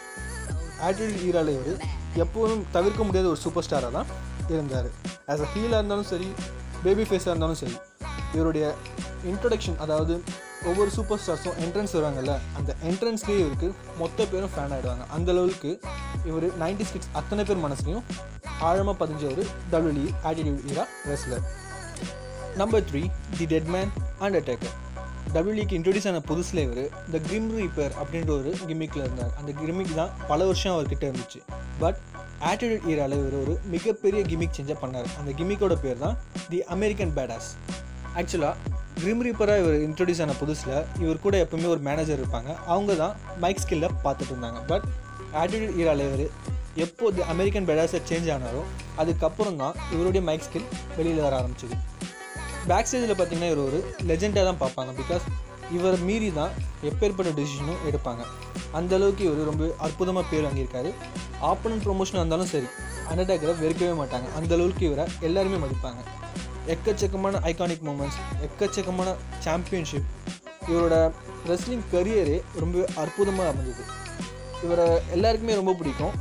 ஆட்டிடியூட் 0.85 1.23
ஈரால 1.27 1.53
இவர் 1.57 1.79
எப்போதும் 2.23 2.63
தவிர்க்க 2.75 3.07
முடியாத 3.07 3.27
ஒரு 3.33 3.39
சூப்பர் 3.45 3.65
ஸ்டாராக 3.67 3.91
தான் 3.97 4.09
இருந்தார். 4.53 4.89
ஆஸ் 5.31 5.43
அ 5.45 5.49
ஹீலாக 5.53 5.79
இருந்தாலும் 5.79 6.09
சரி 6.11 6.27
பேபி 6.83 7.03
ஃபேஸாக 7.09 7.33
இருந்தாலும் 7.33 7.59
சரி 7.63 7.75
இவருடைய 8.35 8.65
இன்ட்ரொடக்ஷன் 9.31 9.79
அதாவது 9.85 10.13
ஒவ்வொரு 10.69 10.89
சூப்பர் 10.97 11.21
ஸ்டார்ஸும் 11.23 11.57
என்ட்ரன்ஸ் 11.63 11.95
வருவாங்கல்ல 11.97 12.33
அந்த 12.59 12.71
என்ட்ரன்ஸ்லேயே 12.89 13.39
இவருக்கு 13.43 13.69
மொத்த 14.01 14.25
பேரும் 14.25 14.53
ஃபேன் 14.53 14.73
ஆகிடுவாங்க 14.75 15.05
அந்த 15.15 15.31
அளவுக்கு 15.35 15.71
இவர் 16.29 16.47
நைன்டி 16.63 16.85
சிக்ஸ் 16.91 17.11
அத்தனை 17.21 17.43
பேர் 17.49 17.63
மனசுலையும் 17.65 18.05
ஆழமாக 18.69 18.95
பதிஞ்ச 19.01 19.23
ஒரு 19.33 19.43
W 19.73 20.07
attitude 20.29 20.63
era 20.71 20.85
wrestler 21.11 21.43
number 22.61 22.87
three 22.89 23.03
the 23.37 23.45
dead 23.53 23.69
man 23.75 23.91
Undertaker 24.21 24.75
டபிள்யூக்கு 25.35 25.75
introduce 25.77 26.07
ஆன 26.09 26.19
புதுசில் 26.29 26.61
இவர் 26.63 26.81
இந்த 27.05 27.19
கிரிம் 27.27 27.47
ரீப்பர் 27.59 27.93
அப்படின்ற 28.01 28.31
ஒரு 28.39 28.51
கிமிக்கில் 28.69 29.03
இருந்தார். 29.05 29.31
அந்த 29.39 29.51
கிமிக் 29.59 29.93
தான் 29.99 30.11
பல 30.31 30.39
வருஷம் 30.49 30.73
அவர்கிட்ட 30.75 31.05
இருந்துச்சு. 31.09 31.39
பட் 31.83 31.99
ஆட்டிடியூட் 32.49 32.85
ஈரால 32.91 33.17
இவர் 33.21 33.37
ஒரு 33.43 33.53
மிகப்பெரிய 33.73 34.21
கிமிக் 34.31 34.55
சேஞ்சாக 34.57 34.77
பண்ணார். 34.83 35.09
அந்த 35.19 35.31
கிமிக்கோட 35.39 35.75
பேர் 35.85 36.03
தான் 36.05 36.17
தி 36.49 36.59
அமெரிக்கன் 36.75 37.13
பேடாஸ் 37.17 37.49
ஆக்சுவலாக 38.19 38.55
கிரிம் 39.01 39.23
ரீப்பராக 39.27 39.61
இவர் 39.63 39.77
இன்ட்ரடியூஸ் 39.87 40.21
ஆன 40.25 40.35
புதுசில் 40.41 40.75
இவர் 41.03 41.23
கூட 41.25 41.37
எப்பவுமே 41.45 41.67
ஒரு 41.75 41.81
மேனேஜர் 41.89 42.21
இருப்பாங்க. 42.23 42.51
அவங்க 42.73 42.93
தான் 43.03 43.15
மைக் 43.45 43.63
ஸ்கில்ல 43.63 43.89
பார்த்துட்டு 44.05 44.33
இருந்தாங்க. 44.33 44.61
பட் 44.71 44.85
ஆட்டிடியூட் 45.41 45.77
ஈரால 45.81 46.05
இவர் 46.09 46.25
எப்போது 46.85 47.19
அமெரிக்கன் 47.33 47.67
பேடாஸை 47.69 47.99
சேஞ்ச் 48.11 48.29
ஆனாரோ 48.35 48.61
அதுக்கப்புறம் 49.01 49.59
தான் 49.63 49.75
இவருடைய 49.95 50.21
மைக் 50.29 50.45
ஸ்கில் 50.49 50.69
வெளியில் 50.97 51.25
வர 51.25 51.35
ஆரம்பிச்சது. 51.41 51.75
பேக் 52.69 52.87
ஸ்டேஜில் 52.89 53.17
பார்த்தீங்கன்னா 53.19 53.49
இவர் 53.51 53.65
ஒரு 53.67 53.79
லெஜெண்டாக 54.09 54.45
தான் 54.49 54.61
பார்ப்பாங்க. 54.63 54.91
பிகாஸ் 55.01 55.25
இவர் 55.77 55.97
மீறி 56.07 56.29
தான் 56.33 56.51
எப்பேற்பட்ட 56.89 57.29
டிசிஷனும் 57.39 57.83
எடுப்பாங்க. 57.89 58.23
அந்த 58.77 58.91
அளவுக்கு 58.95 59.23
இவர் 59.27 59.49
ரொம்ப 59.49 59.65
அற்புதமாக 59.85 60.25
பேர் 60.31 60.45
வாங்கியிருக்காரு. 60.45 60.91
ஆப்பனன் 61.49 61.83
ப்ரொமோஷன் 61.85 62.19
இருந்தாலும் 62.19 62.51
சரி 62.53 62.67
அண்டர்டேக்கரை 63.11 63.53
வெறுக்கவே 63.63 63.93
மாட்டாங்க. 64.01 64.27
அந்த 64.39 64.51
அளவுக்கு 64.57 64.85
இவரை 64.89 65.05
எல்லாருமே 65.27 65.57
மதிப்பாங்க. 65.65 66.01
எக்கச்சக்கமான 66.73 67.39
ஐகானிக் 67.51 67.85
மூமெண்ட்ஸ் 67.87 68.19
எக்கச்சக்கமான 68.47 69.15
சாம்பியன்ஷிப் 69.45 70.09
இவரோட 70.67 70.97
ரெஸ்லிங் 71.49 71.85
கரியரே 71.93 72.37
ரொம்ப 72.63 72.85
அற்புதமாக 73.03 73.49
அமைஞ்சது. 73.53 73.83
இவரை 74.65 74.85
எல்லாருக்குமே 75.15 75.55
ரொம்ப 75.61 75.73
பிடிக்கும். 75.79 76.13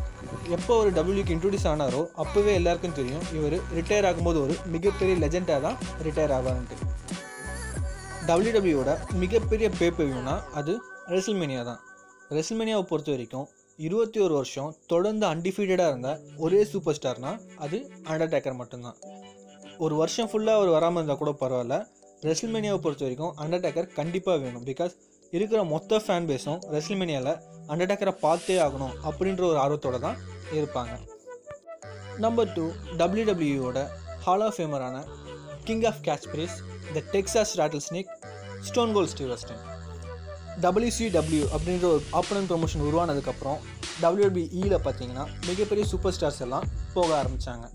எப்போ 0.56 0.72
ஒரு 0.82 0.90
டபிள்யூக்கு 0.98 1.34
இன்ட்ரடியூஸ் 1.36 1.68
ஆனாரோ 1.72 2.02
அப்போவே 2.22 2.52
எல்லாருக்கும் 2.60 2.96
தெரியும். 2.98 3.24
இவர் 3.38 3.56
ரிட்டையர் 3.78 4.08
ஆகும்போது 4.08 4.38
ஒரு 4.44 4.54
மிகப்பெரிய 4.74 5.16
லெஜெண்டாக 5.24 5.60
தான் 5.66 5.78
ரிட்டையர் 6.06 6.34
ஆவார்ன்ட்டு. 6.38 6.78
டபிள்யூடபிள்யூட 8.28 8.92
மிகப்பெரிய 9.22 9.68
பேப்பவியூனா 9.80 10.34
அது 10.60 10.72
ரெசில்மேனியா 11.14 11.62
தான். 11.70 11.80
ரெசில்மேனியாவை 12.38 12.84
பொறுத்த 12.90 13.10
வரைக்கும் 13.14 13.48
இருபத்தி 13.86 14.18
ஒரு 14.24 14.34
வருஷம் 14.38 14.70
தொடர்ந்து 14.92 15.24
அன்டிஃபீட்டடாக 15.32 15.92
இருந்த 15.92 16.10
ஒரே 16.44 16.60
சூப்பர் 16.72 16.96
ஸ்டார்னால் 16.98 17.38
அது 17.64 17.78
அண்டர்டேக்கர் 18.12 18.58
மட்டும்தான். 18.60 18.98
ஒரு 19.84 19.94
வருஷம் 20.00 20.28
ஃபுல்லாக 20.30 20.58
அவர் 20.58 20.70
வராமல் 20.76 21.00
இருந்தால் 21.00 21.20
கூட 21.22 21.32
பரவாயில்ல. 21.42 21.76
ரெசில்மேனியாவை 22.28 22.80
பொறுத்த 22.84 23.04
வரைக்கும் 23.06 23.32
அண்டர்டேக்கர் 23.44 23.88
கண்டிப்பாக 23.98 24.38
வேணும். 24.44 24.64
பிகாஸ் 24.70 24.94
இருக்கிற 25.36 25.60
மொத்த 25.72 26.00
ஃபேன் 26.04 26.28
பேஸும் 26.30 26.60
ரெசில்மேனியாவில் 26.76 27.38
அண்டர்டேக்கரை 27.72 28.14
பார்த்தே 28.20 28.56
ஆகணும் 28.58 28.94
அப்படின்ற 29.08 29.44
ஒரு 29.50 29.58
ஆர்வத்தோட 29.58 29.98
தான் 29.98 30.18
இருப்பாங்க 30.58 30.94
நம்பர் 32.18 32.52
டூ 32.52 32.64
டபிள்யூடபிள்யூயோட 32.96 33.78
hall 34.24 34.44
of 34.46 34.56
ஃபேமரான 34.56 34.96
king 35.64 35.84
of 35.84 36.00
catch 36.08 36.26
the 36.94 37.02
Texas 37.12 37.54
rattlesnake 37.88 38.10
Stone 38.62 38.92
Cold 38.92 39.10
Steve Austin 39.12 39.62
WCW 40.60 41.44
அப்படின்ற 41.54 41.86
ஒரு 41.86 42.02
ஆப்பனன் 42.12 42.48
ப்ரொமோஷன் 42.50 42.84
உருவானதுக்கப்புறம் 42.88 43.60
டபிள்யூபிஇயில் 44.02 44.76
பார்த்தீங்கன்னா 44.86 45.24
மிகப்பெரிய 45.46 45.84
சூப்பர் 45.84 46.14
ஸ்டார்ஸ் 46.16 46.40
எல்லாம் 46.40 46.66
போக 46.94 47.08
ஆரம்பித்தாங்க 47.22 47.66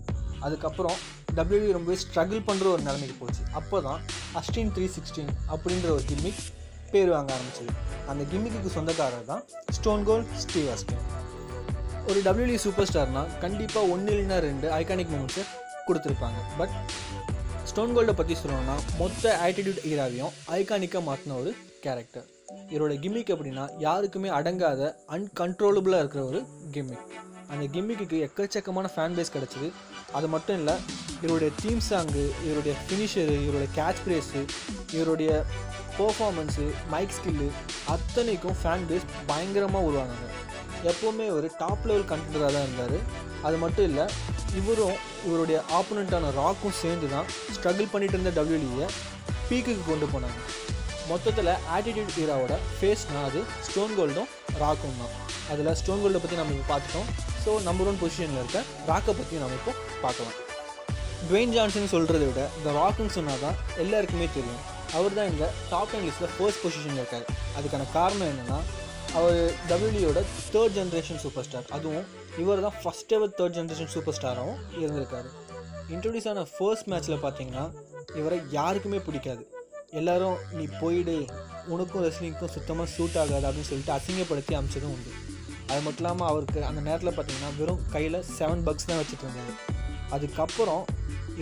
அதுக்கப்புறம் 0.42 0.98
டபிள்யூபி 1.34 1.72
ரொம்பவே 1.72 1.96
ஸ்ட்ரகிள் 2.02 2.46
பண்ணுற 2.48 2.66
ஒரு 2.66 2.82
நிலைமைக்கு 2.82 3.16
போச்சு. 3.20 3.42
அப்போ 3.52 3.80
தான் 3.80 4.00
அஸ்டின் 4.34 4.70
த்ரீ 4.76 4.86
சிக்ஸ்டீன் 4.86 5.32
அப்படின்ற 5.52 5.88
ஒரு 5.90 6.04
ஜிம்மிக் 6.08 6.40
பேர் 6.92 7.12
வாங்க 7.14 7.30
ஆரம்பிச்சது. 7.36 7.72
அந்த 8.10 8.22
கிம்மிக்கு 8.32 8.70
சொந்தக்காரர் 8.76 9.30
தான் 9.32 9.42
ஸ்டோன் 9.76 10.04
கோல் 10.08 10.24
ஸ்டீவ் 10.44 10.68
அஸ்டின் 10.74 11.04
ஒரு 12.10 12.18
டபிள்யூலி 12.26 12.58
சூப்பர் 12.64 12.88
ஸ்டார்னா 12.90 13.22
கண்டிப்பாக 13.44 13.92
ஒன்று 13.94 14.12
இல்லைன்னா 14.14 14.38
ரெண்டு 14.48 14.66
ஐகானிக் 14.80 15.12
மூமெண்ட்ஸை 15.14 15.44
கொடுத்துருப்பாங்க. 15.88 16.40
பட் 16.60 16.74
ஸ்டோன் 17.70 17.94
கோல்டை 17.96 18.14
பற்றி 18.18 18.34
சொல்லணும்னா 18.42 18.76
மொத்த 19.00 19.32
ஆட்டிடியூட் 19.46 19.80
ஈராவையும் 19.90 20.34
ஐகானிக்காக 20.58 21.02
மாற்றின 21.08 21.36
ஒரு 21.42 21.50
கேரக்டர் 21.84 22.26
இவரோட 22.72 22.92
கிம்மிக் 23.02 23.32
அப்படின்னா 23.34 23.64
யாருக்குமே 23.86 24.28
அடங்காத 24.38 24.82
அன்கன்ட்ரோலபுளாக 25.16 26.02
இருக்கிற 26.02 26.22
ஒரு 26.30 26.40
கிம்மிக் 26.76 27.10
அந்த 27.52 27.64
கிம்மிக்கு 27.74 28.16
எக்கச்சக்கமான 28.26 28.86
ஃபேன் 28.94 29.14
பேஸ் 29.18 29.34
கிடச்சிது. 29.34 29.68
அது 30.18 30.26
மட்டும் 30.34 30.58
இல்லை 30.60 30.74
இவருடைய 31.24 31.50
தீம் 31.60 31.82
சாங்கு 31.90 32.24
இவருடைய 32.46 32.74
ஃபினிஷரு 32.82 33.36
இவருடைய 33.46 33.68
கேட்ச் 33.78 34.02
பிரேஸு 34.04 34.40
இவருடைய 34.96 35.30
பர்ஃபார்மன்ஸு 35.98 36.66
மைக் 36.92 37.14
ஸ்கில்லு 37.16 37.48
அத்தனைக்கும் 37.94 38.58
ஃபேன் 38.60 38.86
பேஸ் 38.90 39.06
பயங்கரமாக 39.30 39.88
உருவானாங்க 39.88 40.26
எப்போவுமே 40.90 41.26
ஒரு 41.36 41.46
டாப் 41.60 41.86
லெவல் 41.88 42.08
கண்டென்டராக 42.10 42.50
தான் 42.56 42.66
இருந்தார். 42.66 42.98
அது 43.46 43.56
மட்டும் 43.62 43.86
இல்லை 43.90 44.04
இவரும் 44.60 44.96
இவருடைய 45.28 45.58
ஆப்போனண்ட்டான 45.78 46.30
ராக்கும் 46.40 46.76
சேர்ந்து 46.82 47.08
தான் 47.14 47.26
ஸ்ட்ரகிள் 47.56 47.92
பண்ணிட்டு 47.94 48.16
இருந்த 48.16 48.32
டபிள்யூலியை 48.38 48.88
பீக்குக்கு 49.48 49.84
கொண்டு 49.90 50.06
போனாங்க. 50.14 50.38
மொத்தத்தில் 51.10 51.52
ஆட்டிடியூட் 51.74 52.14
ஹீராவோட 52.18 52.54
ஃபேஸ்னால் 52.78 53.26
அது. 53.28 53.40
ஸ்டோன் 53.66 53.94
கோல்டும் 53.98 54.30
ராக்கும் 54.62 54.98
தான். 55.02 55.12
அதில் 55.52 55.76
ஸ்டோன் 55.80 56.00
கோல்டை 56.02 56.20
பற்றி 56.22 56.36
நம்ம 56.40 56.54
இப்போ 56.56 56.68
பார்த்துட்டோம். 56.72 57.08
ஸோ 57.44 57.50
நம்பர் 57.68 57.88
ஒன் 57.90 58.00
பொசிஷனில் 58.02 58.40
இருக்க 58.42 58.58
ராக்கை 58.90 59.12
பற்றி 59.20 59.42
நம்ம 59.42 59.58
இப்போ 59.60 59.72
பார்க்கலாம். 60.04 60.36
ட்வேன் 61.28 61.54
ஜான்சன் 61.54 61.92
சொல்கிறத 61.94 62.24
விட 62.30 62.42
இந்த 62.58 62.72
ராக்குன்னு 62.80 63.14
சொன்னால் 63.18 63.44
தான் 63.44 63.56
எல்லாருக்குமே 63.84 64.28
தெரியும். 64.38 64.60
அவர் 64.96 65.16
தான் 65.18 65.30
இந்த 65.32 65.46
டாப் 65.70 65.90
டென் 65.92 66.04
லிஸ்ட்டில் 66.08 66.32
ஃபர்ஸ்ட் 66.36 66.62
பொசிஷனில் 66.64 67.00
இருக்கார். 67.02 67.26
அதுக்கான 67.58 67.86
காரணம் 67.96 68.30
என்னென்னா 68.32 68.58
அவர் 69.18 69.38
டபிள்யூடியோட 69.70 70.20
தேர்ட் 70.54 70.74
ஜென்ரேஷன் 70.78 71.20
சூப்பர் 71.24 71.46
ஸ்டார் 71.46 71.68
அதுவும் 71.76 72.06
இவர் 72.42 72.64
தான் 72.66 72.76
first 72.82 73.12
ever 73.16 73.36
third 73.38 73.56
generation 73.58 73.92
super 73.94 74.16
ஸ்டாராகவும் 74.18 74.58
இருந்திருக்காரு. 74.80 75.30
இன்ட்ரடியூஸ் 75.94 76.28
ஆன 76.32 76.44
ஃபர்ஸ்ட் 76.54 76.88
மேட்ச்சில் 76.92 77.22
பார்த்தீங்கன்னா 77.26 77.64
இவரை 78.20 78.38
யாருக்குமே 78.58 78.98
பிடிக்காது. 79.06 79.44
எல்லாரும் 80.00 80.38
நீ 80.58 80.64
போயிடு 80.80 81.16
உனக்கும் 81.74 82.04
ரெஸ்லிங்க்கும் 82.06 82.52
சுத்தமாக 82.56 82.88
சூட் 82.96 83.16
ஆகாது 83.22 83.46
அப்படின்னு 83.48 83.70
சொல்லிட்டு 83.70 83.94
அசிங்கப்படுத்தி 83.96 84.54
அமைச்சதும் 84.58 84.92
உண்டு. 84.96 85.10
அது 85.70 85.80
மட்டும் 85.86 86.02
இல்லாமல் 86.04 86.28
அவருக்கு 86.30 86.60
அந்த 86.68 86.80
நேரத்தில் 86.88 87.16
பார்த்தீங்கன்னா 87.16 87.50
வெறும் 87.60 87.82
கையில் 87.94 88.18
செவன் 88.36 88.62
பக்ஸ் 88.68 88.88
தான் 88.90 89.00
வச்சுட்டு 89.00 89.24
இருந்தாரு. 89.26 89.54
அதுக்கப்புறம் 90.16 90.84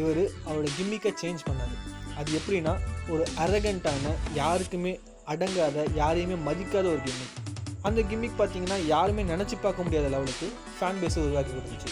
இவர் 0.01 0.23
அவரோட 0.47 0.69
கிம்மிக்கை 0.79 1.13
சேஞ்ச் 1.23 1.45
பண்ணார். 1.49 1.77
அது 2.21 2.31
எப்படின்னா 2.39 2.73
ஒரு 3.13 3.25
அரகண்ட்டான 3.45 4.15
யாருக்குமே 4.41 4.93
அடங்காத 5.33 5.85
யாரையுமே 6.01 6.37
மதிக்காத 6.49 6.87
ஒரு 6.95 7.03
கிம்மிக் 7.07 7.37
அந்த 7.89 8.01
கிம்மிக் 8.11 8.39
பார்த்தீங்கன்னா 8.39 8.79
யாருமே 8.87 9.23
நினச்சி 9.33 9.57
பார்க்க 9.63 9.87
முடியாத 9.87 10.09
லெவலுக்கு 10.15 10.47
ஃபேன் 10.77 11.01
பேஸை 11.03 11.21
உருவாக்கி 11.27 11.53
கொடுத்துச்சு. 11.57 11.91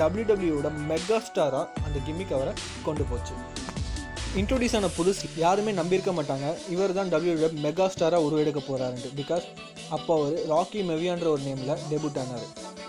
டபிள்யூடபிள்யூட 0.00 0.68
மெகா 0.90 1.18
ஸ்டாராக 1.26 1.66
அந்த 1.86 1.98
கிம்மிக் 2.06 2.34
அவரை 2.36 2.52
கொண்டு 2.86 3.04
போச்சு. 3.10 3.34
இன்ட்ரோடியூஸ் 4.40 4.76
ஆன 4.78 4.88
புதுசு 4.96 5.26
யாருமே 5.44 5.72
நம்பியிருக்க 5.80 6.12
மாட்டாங்க. 6.18 6.46
இவர் 6.74 6.96
தான் 6.98 7.10
டபிள்யூட 7.12 7.48
மெகா 7.66 7.86
ஸ்டாராக 7.94 8.26
உருவெடுக்க 8.26 8.60
போகிறாருன்ட்டு 8.68 9.12
பிகாஸ் 9.20 9.46
அப்போ 9.96 10.12
அவர் 10.18 10.36
ராக்கி 10.52 10.80
மெவியான்ற 10.90 11.28
ஒரு 11.34 11.42
நேமில் 11.48 11.74
டெபியூட் 11.90 12.20
ஆனார். 12.22 12.46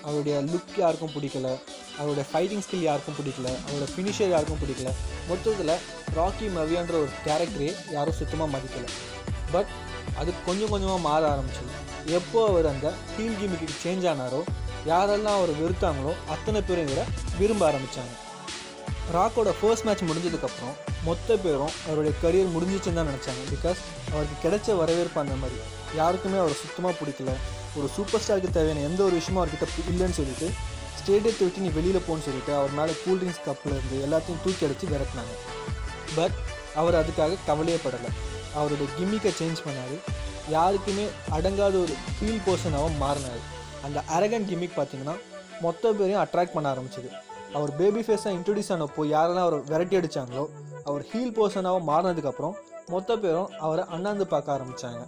அவருடைய 0.07 0.37
லுக் 0.51 0.75
யாருக்கும் 0.83 1.15
பிடிக்கல. 1.15 1.49
அவருடைய 1.99 2.25
ஃபைட்டிங் 2.31 2.63
ஸ்கில் 2.65 2.85
யாருக்கும் 2.87 3.17
பிடிக்கல 3.19 3.47
அவரோட 3.67 3.87
ஃபினிஷர் 3.93 4.33
யாருக்கும் 4.35 4.61
பிடிக்கல. 4.63 4.91
மொத்தத்தில் 5.29 5.73
ராக்கி 6.17 6.47
மவியான்ற 6.57 6.95
ஒரு 7.03 7.11
கேரக்டரே 7.27 7.71
யாரும் 7.95 8.17
சுத்தமாக 8.21 8.49
மதிக்கலை. 8.55 8.89
பட் 9.55 9.71
அது 10.21 10.29
கொஞ்சம் 10.45 10.71
கொஞ்சமாக 10.73 11.01
மாற 11.07 11.23
ஆரம்பிச்சது. 11.33 11.73
எப்போ 12.19 12.39
அவர் 12.51 12.67
அந்த 12.73 12.87
டீம் 13.15 13.35
கிமிக்கு 13.39 13.77
சேஞ்ச் 13.83 14.05
ஆனாரோ 14.11 14.41
யாரெல்லாம் 14.91 15.37
அவர் 15.39 15.51
வெறுத்தாங்களோ 15.61 16.11
அத்தனை 16.33 16.59
பேரும் 16.67 16.87
இவரை 16.87 17.05
விரும்ப 17.39 17.63
ஆரம்பித்தாங்க 17.69 18.13
ராக்கோட 19.15 19.49
ஃபர்ஸ்ட் 19.59 19.85
மேட்ச் 19.87 20.07
முடிஞ்சதுக்கப்புறம் 20.09 20.75
மொத்த 21.07 21.35
பேரும் 21.43 21.73
அவருடைய 21.87 22.13
கரியர் 22.23 22.53
முடிஞ்சிச்சுன்னு 22.55 22.99
தான் 22.99 23.09
நினச்சாங்க. 23.11 23.43
பிகாஸ் 23.53 23.81
அவருக்கு 24.13 24.37
கிடைச்ச 24.45 24.75
வரவேற்பு 24.79 25.19
அந்த 25.23 25.35
மாதிரி. 25.41 25.59
யாருக்குமே 25.99 26.37
அவரை 26.43 26.55
சுத்தமாக 26.63 26.93
பிடிக்கல. 27.01 27.33
ஒரு 27.77 27.87
சூப்பர் 27.95 28.21
ஸ்டாருக்கு 28.23 28.55
தேவையான 28.57 28.83
எந்த 28.89 28.99
ஒரு 29.07 29.15
விஷயமும் 29.19 29.41
அவர்கிட்ட 29.41 29.87
இல்லைன்னு 29.91 30.17
சொல்லிட்டு 30.19 30.47
ஸ்டேடியத்தை 30.99 31.43
விட்டு 31.45 31.63
நீ 31.65 31.69
வெளியில் 31.77 32.05
போன்னு 32.07 32.25
சொல்லிட்டு 32.27 32.51
அவர் 32.59 32.75
மேலே 32.79 32.93
கூல்ட்ரிங்க்ஸ் 33.03 33.43
கப்பில் 33.47 33.75
இருந்து 33.77 33.97
எல்லாத்தையும் 34.05 34.41
தூக்கி 34.45 34.65
அடித்து 34.67 34.87
விரட்டினாங்க. 34.93 35.35
பட் 36.17 36.37
அவர் 36.81 36.99
அதுக்காக 37.01 37.37
கவலையே 37.49 37.79
படலை. 37.85 38.11
அவருடைய 38.57 38.87
கிம்மிக்கை 38.97 39.31
சேஞ்ச் 39.39 39.63
பண்ணார். 39.67 39.95
யாருக்குமே 40.55 41.05
அடங்காத 41.37 41.75
ஒரு 41.83 41.95
ஃபீல் 42.15 42.43
பர்சனாகவும் 42.47 42.99
மாறினார். 43.03 43.41
அந்த 43.87 43.99
அரகன் 44.17 44.47
கிம்மிக் 44.49 44.77
பார்த்தீங்கன்னா 44.79 45.15
மொத்த 45.65 45.91
பேரையும் 45.99 46.21
அட்ராக்ட் 46.23 46.55
பண்ண 46.55 46.67
ஆரம்பிச்சது. 46.73 47.09
அவர் 47.57 47.71
பேபி 47.79 48.01
ஃபேஸாக 48.05 48.35
இன்ட்ரடியூஸ் 48.37 48.71
ஆனப்போ 48.75 49.03
யாரெல்லாம் 49.15 49.47
அவர் 49.47 49.67
விரட்டி 49.71 49.95
அடித்தாங்களோ 49.99 50.45
அவர் 50.89 51.03
ஹீல் 51.11 51.35
பர்சனாக 51.37 51.79
மாறினதுக்கப்புறம் 51.89 52.55
மொத்த 52.93 53.17
பேரும் 53.23 53.51
அவரை 53.65 53.83
அண்ணாந்து 53.95 54.25
பார்க்க 54.33 54.55
ஆரம்பித்தாங்க 54.57 55.01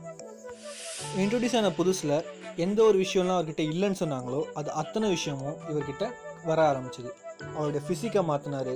இன்ட்ரடியூஸ் 1.23 1.57
ஆன 1.59 1.69
புதுசில் 1.79 2.15
எந்த 2.63 2.79
ஒரு 2.89 2.97
விஷயம்லாம் 3.03 3.37
அவர்கிட்ட 3.37 3.63
இல்லைன்னு 3.71 3.99
சொன்னாங்களோ 4.03 4.41
அது 4.59 4.69
அத்தனை 4.81 5.07
விஷயமும் 5.15 5.57
இவர்கிட்ட 5.71 6.05
வர 6.49 6.59
ஆரம்பிச்சது. 6.71 7.09
அவருடைய 7.57 7.81
ஃபிசிக்கை 7.85 8.21
மாற்றினாரு 8.29 8.73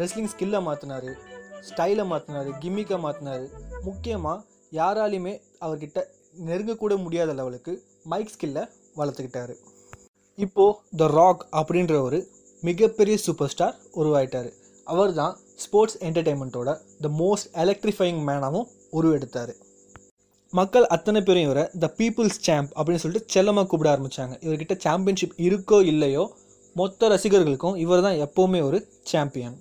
ரெஸ்லிங் 0.00 0.30
ஸ்கில்லை 0.32 0.60
மாற்றினாரு 0.68 1.10
ஸ்டைலை 1.68 2.04
மாற்றினாரு 2.12 2.50
கிம்மிக்கை 2.62 2.98
மாற்றினாரு 3.04 3.46
முக்கியமாக 3.88 4.44
யாராலையுமே 4.78 5.34
அவர்கிட்ட 5.66 5.98
நெருங்கக்கூட 6.48 6.94
முடியாத 7.04 7.30
லெவலுக்கு 7.38 7.72
மைக் 8.12 8.32
ஸ்கில்லை 8.34 8.64
வளர்த்துக்கிட்டாரு. 8.98 9.54
இப்போது 10.38 10.78
த 11.00 11.06
ராக் 11.18 11.42
அப்படின்ற 11.60 11.94
ஒரு 12.06 12.18
மிகப்பெரிய 12.62 13.16
சூப்பர் 13.26 13.52
ஸ்டார் 13.52 13.76
உருவாயிட்டார். 14.00 14.50
அவர் 14.92 15.12
தான் 15.20 15.34
ஸ்போர்ட்ஸ் 15.64 15.98
என்டர்டெயின்மெண்ட்டோட 16.06 16.70
த 17.04 17.08
மோஸ்ட் 17.22 17.48
எலக்ட்ரிஃபைங் 17.62 18.20
மேனாகவும் 18.28 18.68
உருவெடுத்தார். 18.98 19.52
மக்கள் 20.52 20.84
அத்தனை 20.94 21.20
பேரும் 21.22 21.44
இவரை 21.46 21.62
த 21.82 21.86
பீப்புள்ஸ் 21.98 22.40
சாம்ப் 22.46 22.70
அப்படின்னு 22.76 23.02
சொல்லிட்டு 23.02 23.32
செல்லமாக 23.34 23.66
கூப்பிட 23.70 23.88
ஆரம்பித்தாங்க 23.94 24.34
இவர்கிட்ட 24.44 24.74
சாம்பியன்ஷிப் 24.84 25.34
இருக்கோ 25.46 25.78
இல்லையோ 25.92 26.24
மொத்த 26.76 27.08
ரசிகர்களுக்கும் 27.12 27.76
இவர் 27.84 28.04
தான் 28.06 28.18
எப்போவுமே 28.26 28.60
ஒரு 28.68 28.78
சாம்பியன் 29.12 29.56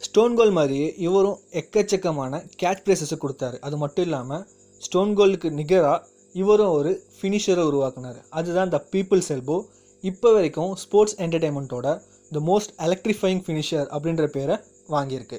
ஸ்டோன் 0.00 0.34
கோல் 0.38 0.54
மாதிரியே 0.56 0.88
இவரும் 1.06 1.38
எக்கச்சக்கமான 1.60 2.40
கேட்ச் 2.62 2.82
ப்ரைஸஸை 2.86 3.16
கொடுத்தாரு. 3.22 3.56
அது 3.66 3.76
மட்டும் 3.82 4.04
இல்லாமல் 4.06 4.42
ஸ்டோன் 4.80 5.12
கோலுக்கு 5.18 5.48
நிகராக 5.60 6.04
இவரும் 6.34 6.72
ஒரு 6.78 6.90
ஃபினிஷரை 7.18 7.62
உருவாக்குனார். 7.70 8.18
அதுதான் 8.38 8.72
த 8.74 8.78
பீப்புள்ஸ் 8.92 9.30
எல்போ 9.36 9.56
இப்போ 10.04 10.30
வரைக்கும் 10.36 10.72
ஸ்போர்ட்ஸ் 10.82 11.16
என்டர்டெயின்மெண்ட்டோட 11.24 11.86
த 12.32 12.40
மோஸ்ட் 12.50 12.74
எலக்ட்ரிஃபைங் 12.86 13.42
ஃபினிஷர் 13.46 13.86
அப்படின்ற 13.94 14.26
பேரை 14.36 14.56
வாங்கியிருக்கு. 14.94 15.38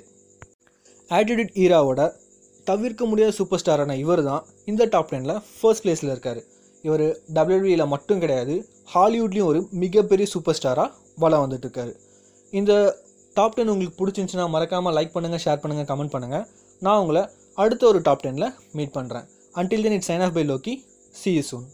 ஆட்டிடியூட் 1.12 1.54
ஈராவோட 1.66 2.02
தவிர்க்க 2.70 3.06
முடியாத 3.10 3.34
சூப்பர் 3.40 3.62
ஸ்டாரான 3.62 3.96
இவர் 4.04 4.22
தான் 4.30 4.44
இந்த 4.72 4.86
டாப் 4.94 5.12
டெனில் 5.14 5.36
ஃபர்ஸ்ட் 5.58 5.84
பிளேஸில் 5.84 6.12
இருக்கார். 6.14 6.40
இவர் 6.84 7.06
டபிள்யூடியில் 7.38 7.92
மட்டும் 7.94 8.22
கிடையாது 8.24 8.56
ஹாலிவுட்லேயும் 8.94 9.50
ஒரு 9.52 9.60
மிகப்பெரிய 9.84 10.28
சூப்பர் 10.34 10.58
ஸ்டாராக 10.60 10.90
வளம் 11.24 11.44
வந்துட்டுருக்காரு. 11.46 11.94
இந்த 12.54 12.72
டாப் 13.38 13.56
டென் 13.58 13.72
உங்களுக்கு 13.74 13.98
பிடிச்சிருந்துச்சுன்னா 14.00 14.46
மறக்காமல் 14.56 14.96
லைக் 14.98 15.16
பண்ணுங்கள் 15.16 15.44
ஷேர் 15.46 15.62
பண்ணுங்கள் 15.64 15.90
கமெண்ட் 15.92 16.14
பண்ணுங்கள் 16.16 16.46
நான் 16.82 17.02
உங்களை 17.04 17.24
அடுத்த 17.64 17.84
ஒரு 17.92 18.00
டாப் 18.08 18.24
டெனில் 18.26 18.50
மீட் 18.78 18.96
பண்ணுறேன் 18.98 19.26
until 19.62 19.84
then 19.86 19.98
it's 19.98 20.08
sign 20.10 20.24
off 20.28 20.36
bye 20.38 20.46
Lokki 20.52 20.74
see 21.22 21.32
you 21.38 21.44
soon 21.50 21.66